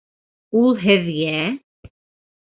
Ул 0.61 0.71
һеҙгә... 0.85 1.35